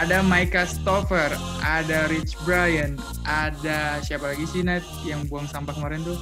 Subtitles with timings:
[0.00, 1.28] ada Micah Stoffer,
[1.60, 2.96] ada Rich Brian,
[3.28, 6.16] ada siapa lagi sih Nat yang buang sampah kemarin tuh?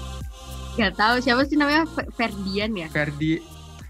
[0.75, 1.87] Gak tahu siapa sih namanya
[2.19, 2.91] Ferdian ya?
[2.91, 3.39] Ferdi,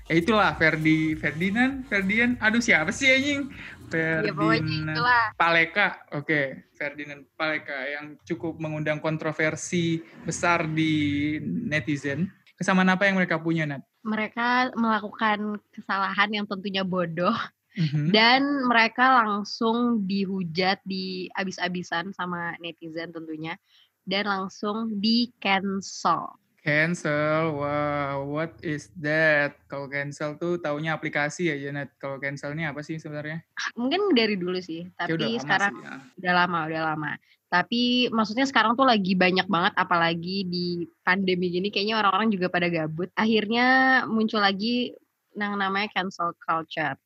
[0.05, 2.37] ya itulah Ferdi Ferdinand, Ferdian.
[2.45, 3.49] Aduh siapa sih anjing?
[3.89, 5.01] Ya, Ferdinand
[5.41, 6.47] Paleka, oke, okay.
[6.77, 12.29] Ferdinand Paleka yang cukup mengundang kontroversi besar di netizen.
[12.61, 13.81] Kesamaan apa yang mereka punya, Nat?
[14.05, 17.33] Mereka melakukan kesalahan yang tentunya bodoh,
[17.79, 18.11] mm-hmm.
[18.11, 23.55] dan mereka langsung dihujat di abis-abisan sama netizen tentunya,
[24.03, 26.35] dan langsung di cancel.
[26.59, 29.57] Cancel, wow, what is that?
[29.71, 31.95] Kalau cancel tuh taunya aplikasi ya, Janet.
[31.97, 33.41] Kalau cancel ini apa sih sebenarnya?
[33.79, 35.97] Mungkin dari dulu sih, tapi udah sekarang sih, ya.
[36.19, 37.13] udah lama, udah lama.
[37.49, 42.69] Tapi maksudnya sekarang tuh lagi banyak banget, apalagi di pandemi gini, kayaknya orang-orang juga pada
[42.69, 43.09] gabut.
[43.17, 44.93] Akhirnya muncul lagi
[45.33, 46.99] yang namanya cancel culture.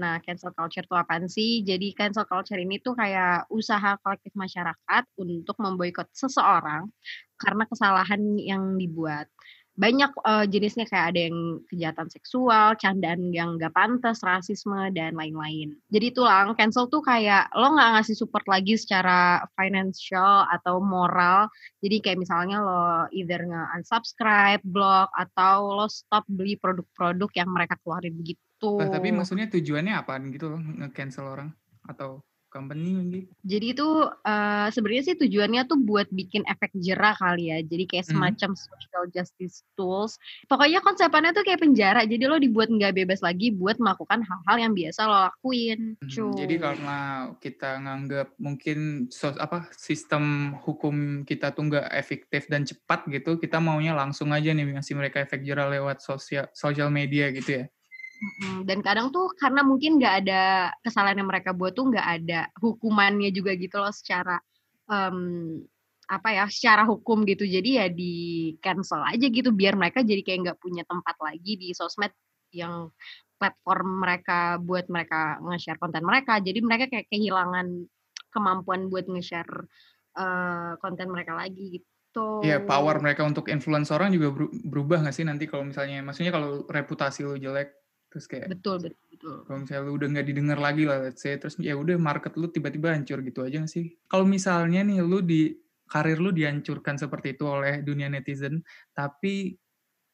[0.00, 1.60] Nah, cancel culture itu apaan sih?
[1.60, 6.88] Jadi cancel culture ini tuh kayak usaha kolektif masyarakat untuk memboikot seseorang
[7.36, 9.28] karena kesalahan yang dibuat.
[9.72, 15.72] Banyak uh, jenisnya kayak ada yang kejahatan seksual, candaan yang gak pantas, rasisme, dan lain-lain.
[15.88, 21.48] Jadi tulang cancel tuh kayak lo nggak ngasih support lagi secara financial atau moral.
[21.80, 28.12] Jadi kayak misalnya lo either nge-unsubscribe, block, atau lo stop beli produk-produk yang mereka keluarin
[28.12, 28.78] begitu gitu.
[28.78, 31.50] Nah, tapi maksudnya tujuannya apa gitu loh nge-cancel orang
[31.82, 33.32] atau company gitu?
[33.48, 37.64] Jadi itu uh, sebenarnya sih tujuannya tuh buat bikin efek jerah kali ya.
[37.64, 38.12] Jadi kayak hmm.
[38.12, 38.60] semacam hmm.
[38.60, 40.20] social justice tools.
[40.44, 42.04] Pokoknya konsepannya tuh kayak penjara.
[42.04, 45.96] Jadi lo dibuat nggak bebas lagi buat melakukan hal-hal yang biasa lo lakuin.
[46.04, 46.98] Hmm, jadi karena
[47.40, 53.56] kita nganggap mungkin so, apa sistem hukum kita tuh nggak efektif dan cepat gitu, kita
[53.64, 57.66] maunya langsung aja nih ngasih mereka efek jerah lewat sosial social media gitu ya.
[58.62, 63.34] Dan kadang tuh karena mungkin nggak ada kesalahan yang mereka buat tuh nggak ada hukumannya
[63.34, 64.38] juga gitu loh secara
[64.86, 65.58] um,
[66.06, 67.42] apa ya secara hukum gitu.
[67.42, 68.14] Jadi ya di
[68.62, 72.14] cancel aja gitu biar mereka jadi kayak nggak punya tempat lagi di sosmed
[72.54, 72.94] yang
[73.42, 76.38] platform mereka buat mereka nge-share konten mereka.
[76.38, 77.90] Jadi mereka kayak kehilangan
[78.30, 79.66] kemampuan buat nge-share
[80.14, 82.44] uh, konten mereka lagi gitu.
[82.46, 84.30] Iya, power mereka untuk influence orang juga
[84.62, 87.81] berubah nggak sih nanti kalau misalnya, maksudnya kalau reputasi lo jelek,
[88.12, 89.36] terus kayak betul betul, betul.
[89.48, 92.52] kalau misalnya lu udah nggak didengar lagi lah let's say terus ya udah market lu
[92.52, 95.56] tiba-tiba hancur gitu aja gak sih kalau misalnya nih lu di
[95.88, 98.60] karir lu dihancurkan seperti itu oleh dunia netizen
[98.92, 99.56] tapi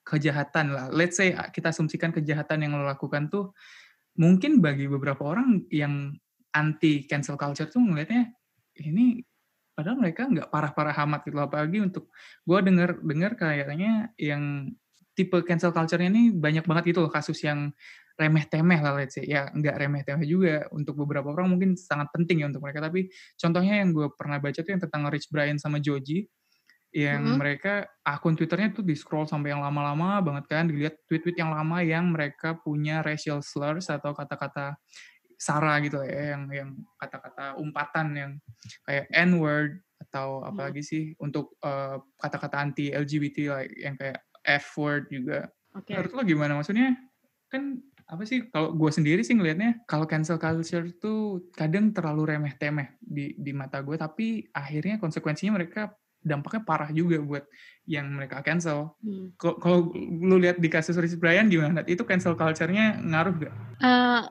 [0.06, 3.50] kejahatan lah let's say kita asumsikan kejahatan yang lo lakukan tuh
[4.14, 6.14] mungkin bagi beberapa orang yang
[6.54, 8.30] anti cancel culture tuh ngelihatnya
[8.78, 9.26] ini
[9.74, 12.10] padahal mereka nggak parah-parah amat gitu apalagi untuk
[12.42, 14.74] gue dengar dengar kayaknya yang
[15.18, 17.74] tipe cancel culture-nya ini banyak banget gitu loh kasus yang
[18.14, 19.26] remeh-temeh lah let's say.
[19.26, 22.78] Ya nggak remeh-temeh juga untuk beberapa orang mungkin sangat penting ya untuk mereka.
[22.86, 26.30] Tapi contohnya yang gue pernah baca tuh yang tentang Rich Brian sama Joji
[26.88, 27.38] yang mm -hmm.
[27.38, 31.84] mereka akun Twitternya tuh di scroll sampai yang lama-lama banget kan dilihat tweet-tweet yang lama
[31.84, 34.80] yang mereka punya racial slurs atau kata-kata
[35.38, 38.32] sara gitu ya yang yang kata-kata umpatan yang
[38.82, 44.76] kayak n word atau apalagi sih untuk uh, kata-kata anti LGBT like yang kayak F
[44.78, 45.50] word juga.
[45.74, 45.96] Okay.
[45.96, 46.52] Menurut lo gimana?
[46.58, 46.96] Maksudnya
[47.48, 52.56] kan apa sih kalau gue sendiri sih ngelihatnya kalau cancel culture tuh kadang terlalu remeh
[52.56, 55.92] temeh di di mata gue tapi akhirnya konsekuensinya mereka
[56.24, 57.44] dampaknya parah juga buat
[57.86, 58.98] yang mereka cancel.
[59.04, 59.32] Hmm.
[59.38, 61.86] Kalau lu lihat di kasus Rich Brian gimana?
[61.86, 63.54] Itu cancel culture-nya ngaruh gak?
[63.78, 64.22] Uh,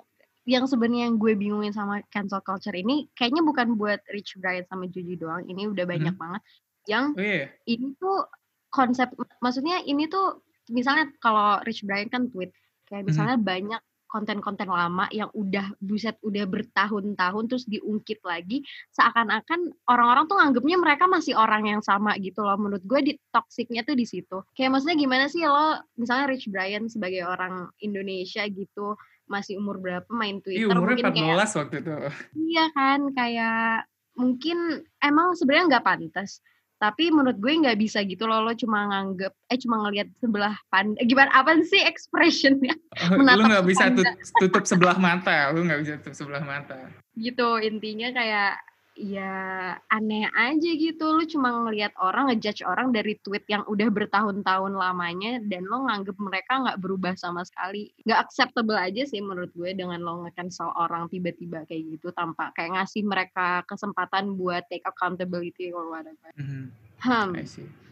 [0.44, 4.92] yang sebenarnya yang gue bingungin sama cancel culture ini kayaknya bukan buat Rich Brian sama
[4.92, 5.48] Juju doang.
[5.48, 6.22] Ini udah banyak hmm.
[6.22, 6.42] banget
[6.88, 7.52] yang oh, yeah.
[7.68, 8.24] ini tuh
[8.78, 9.10] konsep
[9.42, 12.54] maksudnya ini tuh misalnya kalau Rich Brian kan tweet
[12.86, 13.08] kayak mhm.
[13.10, 13.48] misalnya hmm.
[13.48, 18.64] banyak konten-konten lama yang udah buset udah bertahun-tahun terus diungkit lagi
[18.96, 23.84] seakan-akan orang-orang tuh nganggapnya mereka masih orang yang sama gitu loh menurut gue di toksiknya
[23.84, 28.96] tuh di situ kayak maksudnya gimana sih lo misalnya Rich Brian sebagai orang Indonesia gitu
[29.28, 31.94] masih umur berapa main Twitter Iya umurnya mungkin 14 kayak, waktu itu
[32.48, 33.72] iya kan kayak
[34.18, 34.58] mungkin
[35.04, 36.40] emang sebenarnya nggak pantas
[36.78, 41.02] tapi menurut gue nggak bisa gitu loh lo cuma nganggep eh cuma ngelihat sebelah pandang
[41.02, 42.78] eh, gimana apa sih expressionnya?
[43.14, 43.90] Oh, lu nggak bisa
[44.38, 46.78] tutup sebelah mata lu nggak bisa tutup sebelah mata.
[47.18, 48.62] Gitu intinya kayak
[48.98, 54.74] ya aneh aja gitu lu cuma ngelihat orang ngejudge orang dari tweet yang udah bertahun-tahun
[54.74, 59.78] lamanya dan lo nganggep mereka nggak berubah sama sekali nggak acceptable aja sih menurut gue
[59.78, 65.70] dengan lo nge-cancel orang tiba-tiba kayak gitu tanpa kayak ngasih mereka kesempatan buat take accountability
[65.70, 66.66] or whatever mm -hmm.
[67.06, 67.86] hmm.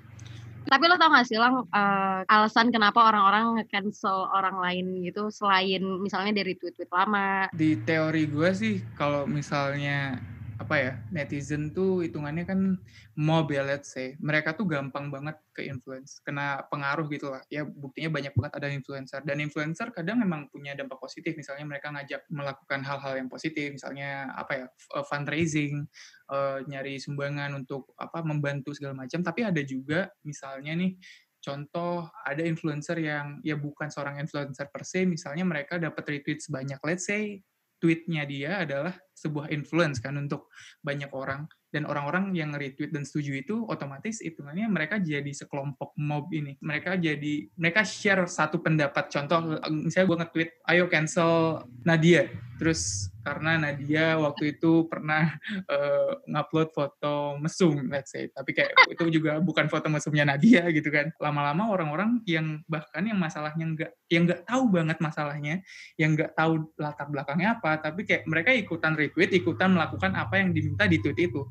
[0.65, 5.85] Tapi lo tau gak sih Lang, uh, alasan kenapa orang-orang nge-cancel orang lain gitu selain
[6.01, 7.53] misalnya dari tweet-tweet lama?
[7.53, 10.17] Di teori gue sih kalau misalnya
[10.55, 12.79] apa ya netizen tuh hitungannya kan
[13.19, 14.15] mob ya let's say.
[14.23, 17.43] Mereka tuh gampang banget ke influence kena pengaruh gitu lah.
[17.51, 19.21] Ya buktinya banyak banget ada influencer.
[19.27, 21.35] Dan influencer kadang memang punya dampak positif.
[21.35, 23.75] Misalnya mereka ngajak melakukan hal-hal yang positif.
[23.75, 25.83] Misalnya apa ya eh, fundraising
[26.31, 29.19] uh, nyari sumbangan untuk apa membantu segala macam.
[29.19, 30.95] Tapi ada juga misalnya nih
[31.43, 35.03] contoh ada influencer yang ya bukan seorang influencer per se.
[35.03, 37.43] Misalnya mereka dapat retweet sebanyak let's say
[37.85, 40.49] tweetnya dia adalah sebuah influence kan untuk
[40.81, 41.45] banyak orang.
[41.69, 46.55] Dan orang-orang yang retweet dan setuju itu otomatis hitungannya mereka jadi sekelompok mob ini.
[46.63, 49.11] Mereka jadi mereka share satu pendapat.
[49.11, 55.33] Contoh misalnya gue nge-tweet ayo cancel Nadia terus karena Nadia waktu itu pernah
[55.65, 58.29] uh, ngupload foto mesum let's say.
[58.29, 61.09] Tapi kayak itu juga bukan foto mesumnya Nadia gitu kan.
[61.17, 65.55] Lama-lama orang-orang yang bahkan yang masalahnya nggak yang nggak tahu banget masalahnya
[65.97, 70.53] yang nggak tahu latar belakangnya apa tapi kayak mereka ikutan retweet ikutan melakukan apa yang
[70.53, 71.41] diminta di tweet itu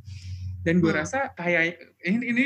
[0.64, 1.00] dan gue hmm.
[1.04, 1.76] rasa kayak
[2.08, 2.44] ini ini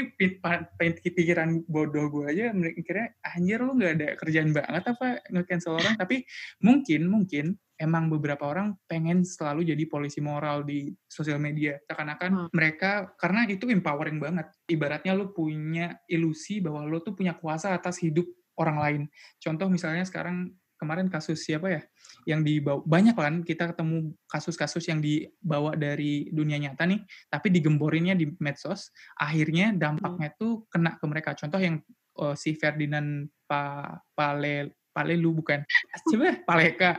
[1.14, 6.26] pikiran bodoh gue aja mikirnya anjir lu nggak ada kerjaan banget apa nge-cancel orang tapi
[6.58, 12.48] mungkin mungkin emang beberapa orang pengen selalu jadi polisi moral di sosial media seakan-akan hmm.
[12.50, 18.02] mereka karena itu empowering banget ibaratnya lu punya ilusi bahwa lu tuh punya kuasa atas
[18.02, 18.26] hidup
[18.58, 19.02] orang lain
[19.38, 21.82] contoh misalnya sekarang kemarin kasus siapa ya
[22.25, 28.14] yang dibawa banyak kan kita ketemu kasus-kasus yang dibawa dari dunia nyata nih tapi digemborinnya
[28.14, 30.38] di medsos akhirnya dampaknya hmm.
[30.38, 31.82] tuh kena ke mereka contoh yang
[32.22, 35.62] uh, si Ferdinand pa Pale Palelu bukan
[36.10, 36.90] coba Paleka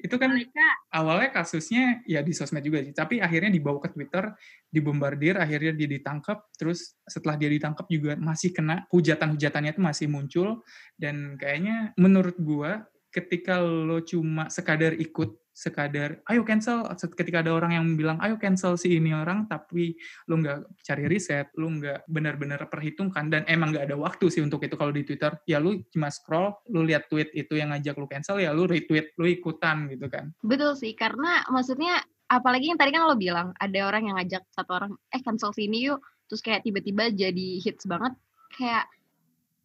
[0.00, 0.68] itu kan Paleka.
[0.88, 4.32] awalnya kasusnya ya di sosmed juga sih tapi akhirnya dibawa ke Twitter
[4.72, 10.64] dibombardir akhirnya dia ditangkap terus setelah dia ditangkap juga masih kena hujatan-hujatannya itu masih muncul
[10.96, 17.76] dan kayaknya menurut gua ketika lo cuma sekadar ikut sekadar ayo cancel ketika ada orang
[17.76, 19.92] yang bilang ayo cancel si ini orang tapi
[20.24, 24.64] lo nggak cari riset lo nggak benar-benar perhitungkan dan emang nggak ada waktu sih untuk
[24.64, 24.74] itu.
[24.80, 28.40] Kalau di Twitter ya lo cuma scroll lo lihat tweet itu yang ngajak lo cancel
[28.40, 30.32] ya lo retweet lo ikutan gitu kan.
[30.40, 32.00] Betul sih karena maksudnya
[32.32, 35.92] apalagi yang tadi kan lo bilang ada orang yang ngajak satu orang eh cancel sini
[35.92, 36.00] yuk
[36.32, 38.16] terus kayak tiba-tiba jadi hits banget
[38.56, 38.88] kayak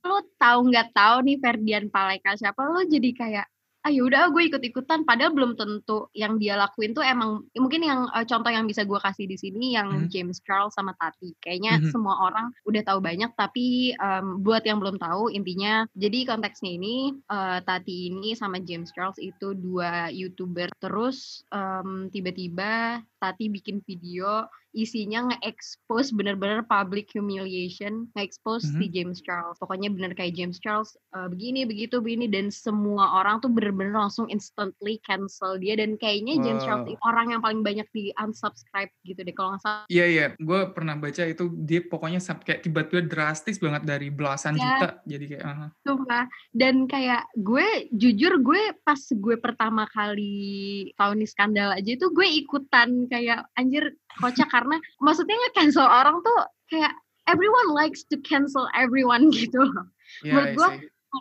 [0.08, 3.48] lu tahu nggak tahu nih Ferdian Paleka siapa lu jadi kayak
[3.88, 8.12] ah ya udah gue ikut-ikutan padahal belum tentu yang dia lakuin tuh emang mungkin yang
[8.12, 10.12] uh, contoh yang bisa gue kasih di sini yang hmm.
[10.12, 11.96] James Charles sama Tati kayaknya hmm.
[11.96, 17.16] semua orang udah tahu banyak tapi um, buat yang belum tahu intinya jadi konteksnya ini
[17.32, 24.52] uh, Tati ini sama James Charles itu dua youtuber terus um, tiba-tiba Tati bikin video
[24.78, 28.78] isinya nge-expose bener-bener public humiliation, nge-expose mm-hmm.
[28.78, 29.58] si James Charles.
[29.58, 34.30] Pokoknya bener kayak James Charles uh, begini, begitu, begini dan semua orang tuh bener-bener langsung
[34.30, 36.44] instantly cancel dia dan kayaknya wow.
[36.46, 39.86] James Charles orang yang paling banyak di unsubscribe gitu deh kalau nggak salah.
[39.90, 44.62] Iya iya, gue pernah baca itu dia pokoknya kayak tiba-tiba drastis banget dari belasan ya.
[44.62, 45.44] juta jadi kayak.
[45.44, 45.70] Uh.
[45.82, 46.26] Sumpah.
[46.54, 52.28] Dan kayak gue jujur gue pas gue pertama kali tahu nih skandal aja itu gue
[52.28, 54.67] ikutan kayak anjir kocak karena
[55.02, 56.38] maksudnya nge-cancel orang tuh
[56.68, 56.94] kayak
[57.28, 59.64] everyone likes to cancel everyone gitu
[60.24, 60.70] Yeah, Menurut gue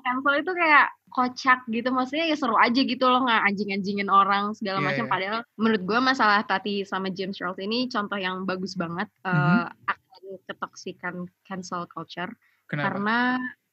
[0.06, 4.82] cancel itu kayak kocak gitu maksudnya ya seru aja gitu loh nggak anjing-anjingin orang segala
[4.82, 5.12] yeah, macam yeah.
[5.12, 9.62] padahal menurut gue masalah Tati sama James Charles ini contoh yang bagus banget mm -hmm.
[9.64, 11.14] uh, akan ketoksikan
[11.48, 12.28] cancel culture
[12.68, 12.84] Kenapa?
[12.84, 13.18] karena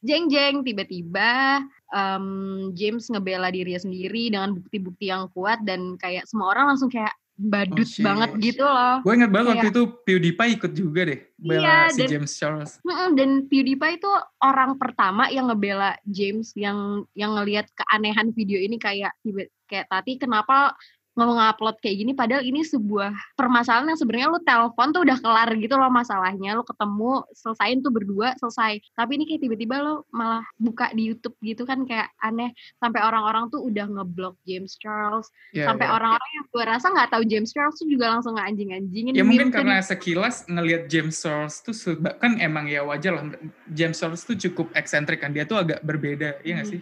[0.03, 6.75] jeng-jeng tiba-tiba um, James ngebela dirinya sendiri dengan bukti-bukti yang kuat dan kayak semua orang
[6.75, 9.01] langsung kayak badut oh, banget gitu loh.
[9.01, 12.71] Gue inget banget waktu itu PewDiePie ikut juga deh bela iya, si dan, James Charles.
[13.17, 19.17] Dan PewDiePie itu orang pertama yang ngebela James yang yang ngelihat keanehan video ini kayak
[19.65, 20.77] kayak tadi kenapa
[21.13, 25.75] nge-upload kayak gini padahal ini sebuah permasalahan yang sebenarnya lu telepon tuh udah kelar gitu
[25.77, 30.89] loh masalahnya lu ketemu selesaiin tuh berdua selesai tapi ini kayak tiba-tiba lo malah buka
[30.97, 32.49] di YouTube gitu kan kayak aneh
[32.81, 35.95] sampai orang-orang tuh udah ngeblok James Charles yeah, sampai yeah.
[36.01, 39.85] orang-orang yang gue rasa nggak tahu James Charles tuh juga langsung nganjing-anjingin ya mungkin karena
[39.85, 41.75] sekilas ngelihat James Charles tuh
[42.17, 43.25] kan emang ya wajar lah
[43.69, 46.81] James Charles tuh cukup eksentrik kan dia tuh agak berbeda ya nggak hmm.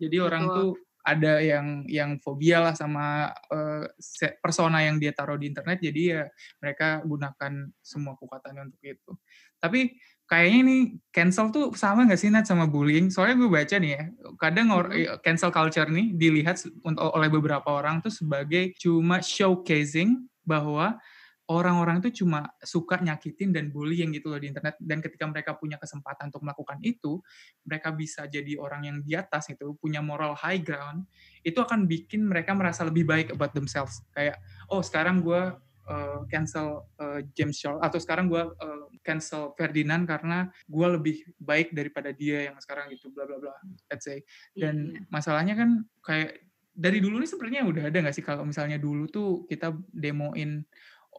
[0.00, 0.28] jadi Betul.
[0.32, 0.70] orang tuh
[1.10, 3.84] ada yang yang fobia lah sama uh,
[4.38, 6.22] persona yang dia taruh di internet jadi ya
[6.62, 7.52] mereka gunakan
[7.82, 9.12] semua kekuatannya untuk itu
[9.58, 9.98] tapi
[10.30, 10.76] kayaknya ini
[11.10, 14.02] cancel tuh sama nggak sih Nat sama bullying soalnya gue baca nih ya
[14.38, 15.18] kadang hmm.
[15.26, 20.94] cancel culture nih dilihat oleh beberapa orang tuh sebagai cuma showcasing bahwa
[21.50, 24.78] orang-orang itu cuma suka nyakitin dan bullying gitu loh di internet.
[24.78, 27.18] Dan ketika mereka punya kesempatan untuk melakukan itu
[27.66, 31.10] mereka bisa jadi orang yang di atas itu punya moral high ground
[31.42, 34.06] itu akan bikin mereka merasa lebih baik about themselves.
[34.14, 34.38] Kayak
[34.70, 35.58] oh sekarang gue
[35.90, 41.74] uh, cancel uh, James Shaw atau sekarang gue uh, cancel Ferdinand karena gue lebih baik
[41.74, 43.54] daripada dia yang sekarang gitu bla bla bla
[43.90, 44.22] let's say.
[44.54, 45.02] Dan yeah.
[45.10, 49.44] masalahnya kan kayak dari dulu nih sebenarnya udah ada nggak sih kalau misalnya dulu tuh
[49.50, 50.62] kita demoin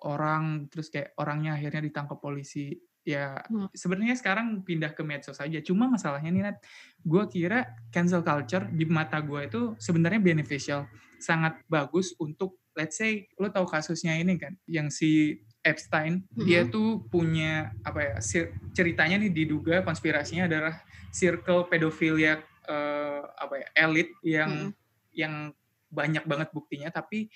[0.06, 3.74] orang terus kayak orangnya akhirnya ditangkap polisi ya hmm.
[3.74, 6.58] sebenarnya sekarang pindah ke medsos saja cuma masalahnya nih Nat
[7.02, 10.86] gue kira cancel culture di mata gue itu sebenarnya beneficial
[11.18, 16.46] sangat bagus untuk let's say lo tau kasusnya ini kan yang si Epstein hmm.
[16.46, 18.14] dia tuh punya apa ya
[18.74, 24.72] ceritanya nih diduga konspirasinya adalah circle pedofilia uh, apa ya elit yang hmm.
[25.14, 25.34] yang
[25.92, 27.28] banyak banget buktinya tapi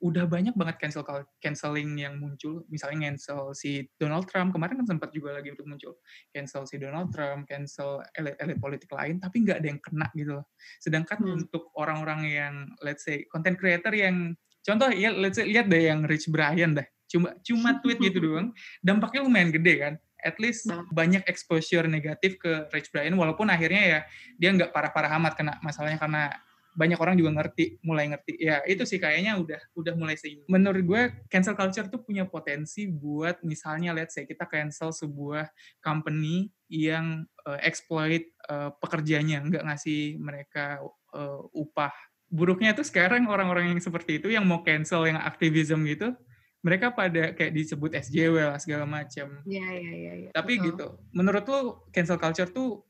[0.00, 1.04] udah banyak banget cancel
[1.44, 2.64] canceling yang muncul.
[2.72, 5.92] Misalnya cancel si Donald Trump kemarin kan sempat juga lagi untuk muncul.
[6.32, 10.46] Cancel si Donald Trump cancel elit-elit politik lain tapi nggak ada yang kena gitu loh.
[10.80, 11.36] Sedangkan hmm.
[11.44, 14.32] untuk orang-orang yang let's say content creator yang
[14.64, 16.88] contoh ya let's say lihat deh yang Rich Brian dah.
[17.04, 19.94] Cuma cuma tweet gitu doang dampaknya lumayan gede kan.
[20.20, 20.84] At least nah.
[20.92, 24.00] banyak exposure negatif ke Rich Brian walaupun akhirnya ya
[24.40, 25.60] dia nggak parah-parah amat kena.
[25.60, 26.32] Masalahnya karena
[26.80, 28.40] banyak orang juga ngerti, mulai ngerti.
[28.40, 30.48] Ya itu sih kayaknya udah udah mulai seimbang.
[30.48, 35.52] Menurut gue cancel culture tuh punya potensi buat misalnya let's say kita cancel sebuah
[35.84, 40.80] company yang uh, exploit uh, pekerjanya, nggak ngasih mereka
[41.12, 41.92] uh, upah.
[42.32, 46.16] Buruknya tuh sekarang orang-orang yang seperti itu yang mau cancel yang aktivism gitu,
[46.64, 49.44] mereka pada kayak disebut SJW lah segala macam.
[49.44, 50.12] Iya iya iya.
[50.28, 50.66] Ya, Tapi betul.
[50.72, 51.60] gitu, menurut lo
[51.92, 52.88] cancel culture tuh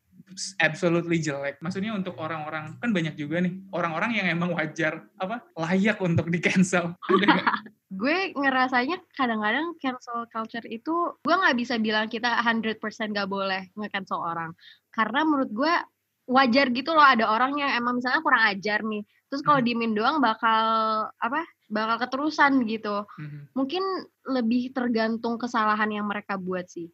[0.58, 1.58] absolutely jelek.
[1.58, 6.38] Maksudnya untuk orang-orang kan banyak juga nih orang-orang yang emang wajar apa layak untuk di
[6.38, 6.94] cancel.
[7.90, 12.78] gue ngerasanya kadang-kadang cancel culture itu gue nggak bisa bilang kita 100%
[13.10, 14.54] gak boleh nge-cancel orang
[14.94, 15.75] karena menurut gue
[16.30, 19.66] wajar gitu loh ada orang yang emang misalnya kurang ajar nih terus kalau hmm.
[19.66, 20.62] dimin doang bakal
[21.18, 23.50] apa bakal keterusan gitu hmm.
[23.58, 23.82] mungkin
[24.22, 26.87] lebih tergantung kesalahan yang mereka buat sih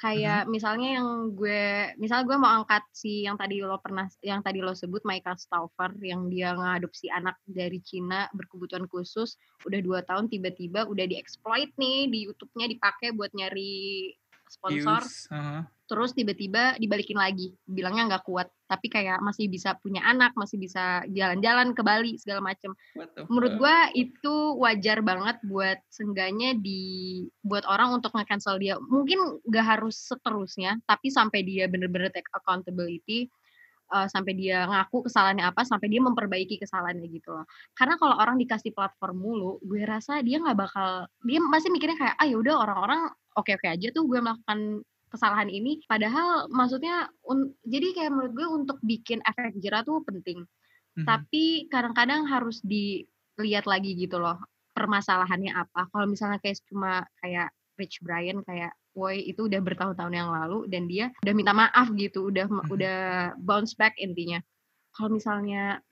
[0.00, 0.50] kayak hmm.
[0.50, 4.72] misalnya yang gue misalnya gue mau angkat si yang tadi lo pernah yang tadi lo
[4.72, 9.36] sebut Michael Stauffer yang dia ngadopsi anak dari Cina berkebutuhan khusus
[9.68, 14.16] udah dua tahun tiba-tiba udah dieksploit nih di YouTube-nya dipakai buat nyari
[14.50, 17.50] sponsor uh -huh terus tiba-tiba dibalikin lagi.
[17.66, 22.54] Bilangnya nggak kuat tapi kayak masih bisa punya anak masih bisa jalan-jalan ke Bali segala
[22.54, 22.70] macem.
[23.26, 28.78] Menurut gue itu wajar banget buat sengganya di buat orang untuk nge-cancel dia.
[28.78, 33.26] Mungkin nggak harus seterusnya tapi sampai dia bener-bener take accountability
[33.90, 37.50] uh, sampai dia ngaku kesalahannya apa sampai dia memperbaiki kesalahannya gitu loh.
[37.74, 42.14] Karena kalau orang dikasih platform mulu gue rasa dia nggak bakal dia masih mikirnya kayak
[42.14, 48.12] ah yaudah orang-orang oke-oke aja tuh gue melakukan kesalahan ini padahal maksudnya un, jadi kayak
[48.14, 51.06] menurut gue untuk bikin efek jerah tuh penting mm-hmm.
[51.08, 54.38] tapi kadang-kadang harus dilihat lagi gitu loh
[54.70, 60.30] permasalahannya apa kalau misalnya kayak cuma kayak Rich Brian kayak Woi itu udah bertahun-tahun yang
[60.34, 62.70] lalu dan dia udah minta maaf gitu udah mm-hmm.
[62.70, 62.98] udah
[63.42, 64.38] bounce back intinya
[64.94, 65.82] kalau misalnya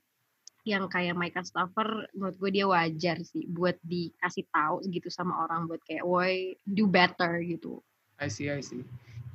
[0.66, 5.70] yang kayak Michael Stauffer menurut gue dia wajar sih buat dikasih tahu gitu sama orang
[5.70, 7.82] buat kayak woi do better gitu
[8.18, 8.82] I see, I see.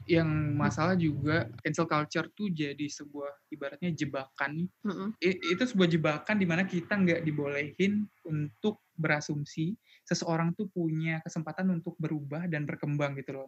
[0.03, 4.67] Yang masalah juga cancel culture tuh jadi sebuah ibaratnya jebakan.
[4.83, 5.09] Mm-hmm.
[5.23, 11.95] Itu sebuah jebakan di mana kita nggak dibolehin untuk berasumsi seseorang tuh punya kesempatan untuk
[11.95, 13.47] berubah dan berkembang gitu loh.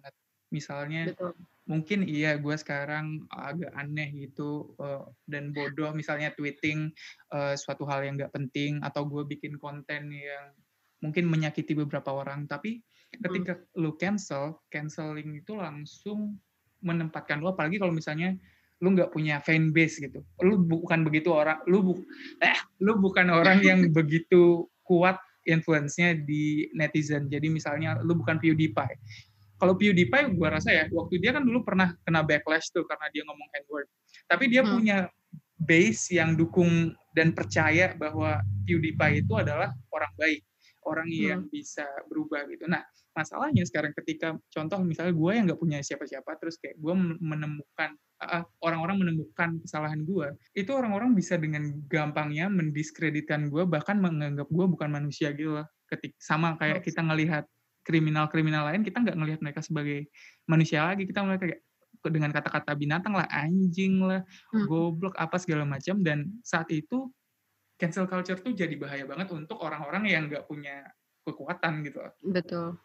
[0.53, 1.33] Misalnya Betul.
[1.65, 6.93] mungkin iya gue sekarang agak aneh gitu uh, dan bodoh misalnya tweeting
[7.33, 10.53] uh, suatu hal yang nggak penting atau gue bikin konten yang
[11.01, 13.81] mungkin menyakiti beberapa orang tapi ketika hmm.
[13.81, 16.37] lu cancel canceling itu langsung
[16.85, 18.37] menempatkan lu apalagi kalau misalnya
[18.83, 21.93] lu nggak punya fan base gitu lu bukan begitu orang lu bu
[22.43, 28.99] eh lu bukan orang yang begitu kuat influence-nya di netizen jadi misalnya lu bukan PewDiePie
[29.59, 33.23] kalau PewDiePie gue rasa ya waktu dia kan dulu pernah kena backlash tuh karena dia
[33.27, 33.87] ngomong n word
[34.27, 34.71] tapi dia hmm.
[34.71, 34.97] punya
[35.55, 40.43] base yang dukung dan percaya bahwa PewDiePie itu adalah orang baik
[40.85, 41.19] orang hmm.
[41.19, 42.69] yang bisa berubah gitu.
[42.69, 42.85] Nah,
[43.17, 48.45] masalahnya sekarang ketika contoh misalnya gue yang nggak punya siapa-siapa, terus kayak gue menemukan uh,
[48.61, 54.89] orang-orang menemukan kesalahan gue, itu orang-orang bisa dengan gampangnya mendiskreditkan gue, bahkan menganggap gue bukan
[54.93, 55.67] manusia gitu loh.
[55.89, 57.45] Ketik sama kayak kita ngelihat
[57.85, 60.09] kriminal-kriminal lain, kita nggak ngelihat mereka sebagai
[60.49, 61.61] manusia lagi, kita melihat kayak
[62.05, 64.21] dengan kata-kata binatang lah, anjing lah,
[64.53, 64.65] hmm.
[64.65, 67.09] goblok apa segala macam dan saat itu
[67.77, 70.85] cancel culture tuh jadi bahaya banget untuk orang-orang yang nggak punya
[71.25, 71.99] kekuatan gitu.
[72.21, 72.77] Betul.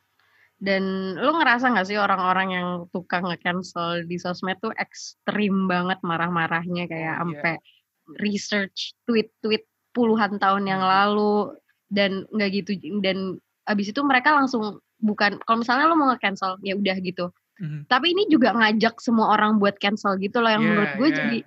[0.61, 6.85] Dan lu ngerasa nggak sih orang-orang yang tukang nge-cancel di sosmed tuh ekstrim banget marah-marahnya
[6.85, 8.19] kayak oh, sampai yeah.
[8.21, 9.65] research tweet-tweet
[9.97, 10.93] puluhan tahun yang hmm.
[10.93, 11.57] lalu
[11.89, 16.77] dan nggak gitu dan abis itu mereka langsung bukan kalau misalnya lo mau nge-cancel ya
[16.77, 17.33] udah gitu.
[17.61, 17.85] Mm.
[17.89, 21.17] Tapi ini juga ngajak semua orang buat cancel gitu loh yang yeah, menurut gue yeah.
[21.17, 21.39] jadi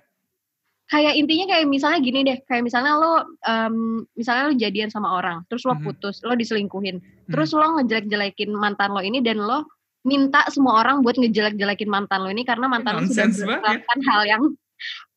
[0.84, 5.40] kayak intinya kayak misalnya gini deh kayak misalnya lo um, misalnya lo jadian sama orang
[5.48, 5.86] terus lo mm-hmm.
[5.88, 7.32] putus lo diselingkuhin mm-hmm.
[7.32, 9.64] terus lo ngejelek-jelekin mantan lo ini dan lo
[10.04, 14.42] minta semua orang buat ngejelek-jelekin mantan lo ini karena mantan lo sudah melakukan hal yang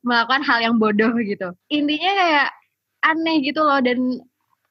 [0.08, 2.48] melakukan hal yang bodoh gitu intinya kayak
[3.04, 4.24] aneh gitu loh dan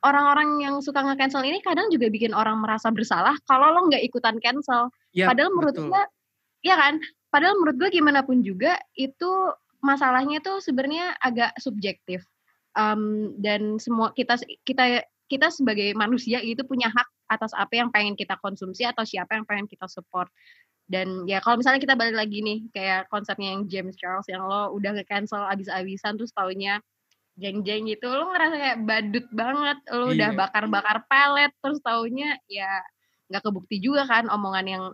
[0.07, 4.39] orang-orang yang suka nge-cancel ini kadang juga bikin orang merasa bersalah kalau lo nggak ikutan
[4.39, 4.95] cancel.
[5.11, 6.03] Ya, padahal menurut gue
[6.63, 7.03] ya kan?
[7.35, 9.51] Padahal menurut gue gimana pun juga itu
[9.83, 12.23] masalahnya tuh sebenarnya agak subjektif.
[12.77, 18.15] Um, dan semua kita kita kita sebagai manusia itu punya hak atas apa yang pengen
[18.15, 20.31] kita konsumsi atau siapa yang pengen kita support.
[20.87, 24.71] Dan ya kalau misalnya kita balik lagi nih kayak konsepnya yang James Charles yang lo
[24.71, 26.79] udah ke cancel abis-abisan terus taunya
[27.37, 30.15] jeng-jeng gitu lo ngerasa kayak badut banget lo iya.
[30.17, 32.81] udah bakar-bakar pelet terus taunya ya
[33.29, 34.85] nggak kebukti juga kan omongan yang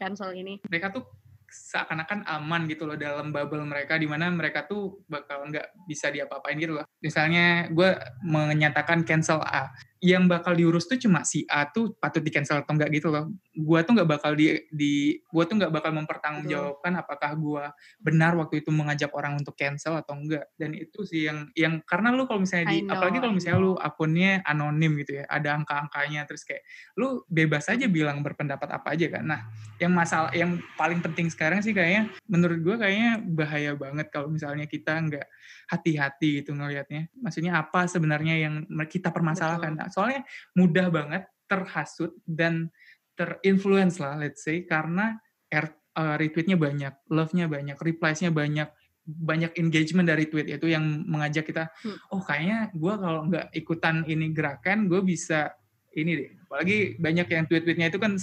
[0.00, 1.04] cancel ini mereka tuh
[1.46, 6.58] seakan-akan aman gitu loh dalam bubble mereka di mana mereka tuh bakal nggak bisa diapa-apain
[6.58, 6.86] gitu loh.
[6.98, 7.94] Misalnya gue
[8.26, 9.70] menyatakan cancel A,
[10.04, 13.32] yang bakal diurus tuh cuma si A tuh patut di cancel atau enggak gitu loh.
[13.56, 17.64] Gua tuh nggak bakal di di gua tuh nggak bakal mempertanggungjawabkan apakah gua
[17.96, 20.52] benar waktu itu mengajak orang untuk cancel atau enggak.
[20.60, 23.72] Dan itu sih yang yang karena lu kalau misalnya di know, apalagi kalau misalnya lu
[23.80, 26.60] akunnya anonim gitu ya, ada angka-angkanya terus kayak
[27.00, 29.24] lu bebas aja bilang berpendapat apa aja kan.
[29.24, 29.40] Nah,
[29.80, 34.68] yang masalah yang paling penting sekarang sih kayaknya menurut gua kayaknya bahaya banget kalau misalnya
[34.68, 35.26] kita nggak
[35.72, 37.08] hati-hati gitu ngelihatnya.
[37.16, 39.85] Maksudnya apa sebenarnya yang kita permasalahkan.
[39.86, 40.26] Nah, soalnya
[40.58, 42.74] mudah banget terhasut dan
[43.14, 45.14] terinfluence lah let's say karena
[45.46, 48.66] air, uh, retweetnya banyak, love-nya banyak, replies-nya banyak,
[49.06, 52.10] banyak engagement dari tweet itu yang mengajak kita, hmm.
[52.10, 55.54] oh kayaknya gue kalau nggak ikutan ini gerakan, gue bisa
[55.94, 56.30] ini deh.
[56.50, 58.18] Apalagi banyak yang tweet-tweetnya itu kan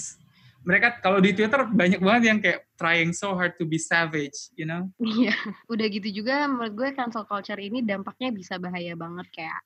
[0.63, 4.63] mereka kalau di Twitter banyak banget yang kayak trying so hard to be savage, you
[4.63, 4.87] know?
[4.99, 5.35] Iya,
[5.67, 9.59] udah gitu juga menurut gue cancel culture ini dampaknya bisa bahaya banget kayak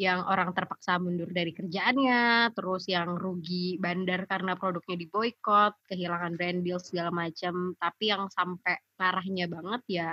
[0.00, 6.64] yang orang terpaksa mundur dari kerjaannya, terus yang rugi bandar karena produknya diboykot, kehilangan brand
[6.64, 10.10] deal segala macam, tapi yang sampai parahnya banget ya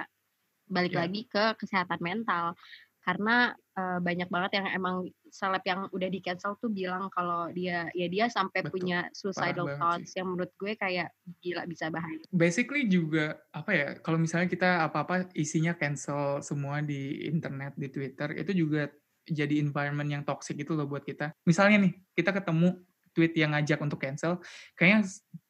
[0.69, 1.01] balik yeah.
[1.01, 2.53] lagi ke kesehatan mental
[2.99, 4.95] karena uh, banyak banget yang emang
[5.33, 8.73] seleb yang udah di cancel tuh bilang kalau dia ya dia sampai Betul.
[8.77, 11.09] punya suicidal thoughts yang menurut gue kayak
[11.41, 12.21] gila bisa bahaya.
[12.29, 18.35] Basically juga apa ya kalau misalnya kita apa-apa isinya cancel semua di internet di Twitter
[18.37, 18.91] itu juga
[19.27, 21.33] jadi environment yang toxic itu loh buat kita.
[21.43, 22.79] Misalnya nih kita ketemu
[23.11, 24.39] tweet yang ngajak untuk cancel,
[24.77, 25.09] kayaknya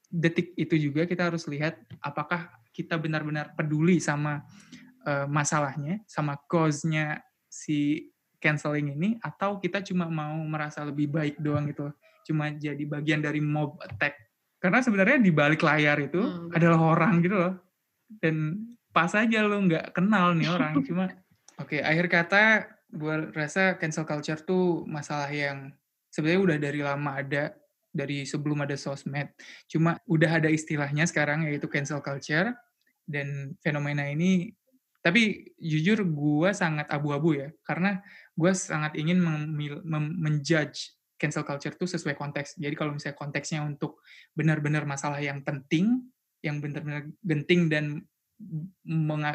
[0.09, 4.41] detik itu juga kita harus lihat apakah kita benar-benar peduli sama
[5.05, 11.67] uh, masalahnya, sama cause-nya si canceling ini atau kita cuma mau merasa lebih baik doang
[11.67, 11.91] gitu
[12.23, 14.15] cuma jadi bagian dari mob attack
[14.63, 16.55] karena sebenarnya di balik layar itu hmm.
[16.55, 17.53] adalah orang gitu loh
[18.23, 18.63] dan
[18.95, 21.11] pas aja lo nggak kenal nih orang cuma
[21.59, 22.43] oke okay, akhir kata
[22.89, 25.73] gue rasa cancel culture tuh masalah yang
[26.09, 27.53] sebenarnya udah dari lama ada
[27.89, 29.29] dari sebelum ada sosmed
[29.69, 32.53] cuma udah ada istilahnya sekarang yaitu cancel culture
[33.05, 34.53] dan fenomena ini
[34.99, 38.03] tapi jujur gue sangat abu-abu ya, karena
[38.35, 39.23] gue sangat ingin
[40.19, 42.59] menjudge cancel culture itu sesuai konteks.
[42.59, 44.03] Jadi kalau misalnya konteksnya untuk
[44.35, 46.03] benar-benar masalah yang penting,
[46.43, 48.03] yang benar-benar genting dan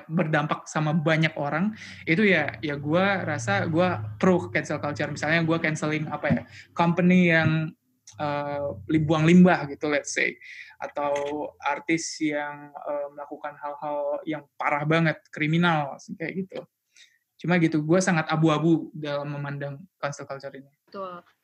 [0.08, 1.76] berdampak sama banyak orang
[2.08, 7.28] itu ya ya gue rasa gue pro cancel culture misalnya gue canceling apa ya company
[7.28, 7.68] yang
[8.16, 8.72] uh,
[9.04, 10.32] buang limbah gitu let's say
[10.80, 11.12] atau
[11.60, 16.64] artis yang uh, melakukan hal-hal yang parah banget kriminal kayak gitu
[17.44, 20.70] cuma gitu gue sangat abu-abu dalam memandang cancel culture ini.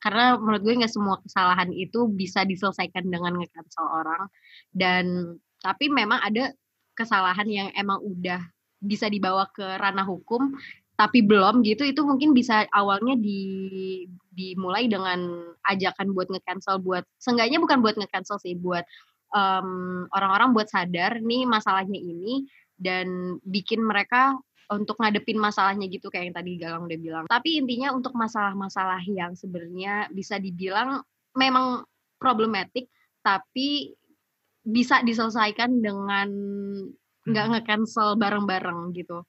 [0.01, 4.25] Karena menurut gue nggak semua kesalahan itu bisa diselesaikan dengan nge-cancel orang.
[4.73, 6.57] Dan tapi memang ada
[6.97, 8.41] kesalahan yang emang udah
[8.81, 10.57] bisa dibawa ke ranah hukum
[10.97, 17.57] tapi belum gitu itu mungkin bisa awalnya di dimulai dengan ajakan buat nge-cancel buat seenggaknya
[17.57, 18.85] bukan buat nge-cancel sih buat
[19.31, 24.35] orang orang-orang buat sadar nih masalahnya ini dan bikin mereka
[24.71, 27.25] untuk ngadepin masalahnya gitu kayak yang tadi Galang udah bilang.
[27.27, 31.03] Tapi intinya untuk masalah-masalah yang sebenarnya bisa dibilang
[31.35, 31.83] memang
[32.15, 32.87] problematik
[33.21, 33.93] tapi
[34.61, 36.29] bisa diselesaikan dengan
[37.25, 37.53] nggak hmm.
[37.57, 39.25] nge-cancel bareng-bareng gitu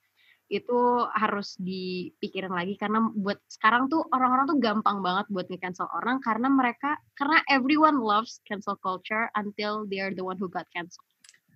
[0.52, 0.80] itu
[1.16, 6.52] harus dipikirin lagi karena buat sekarang tuh orang-orang tuh gampang banget buat nge-cancel orang karena
[6.52, 11.08] mereka karena everyone loves cancel culture until they are the one who got cancelled.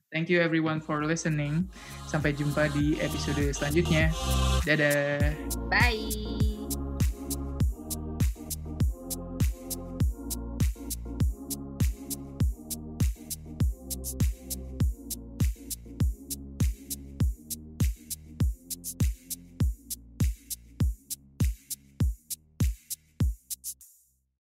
[0.09, 1.69] Thank you everyone for listening.
[2.09, 4.09] Sampai jumpa di episode selanjutnya.
[4.65, 5.35] Dadah.
[5.69, 6.56] Bye.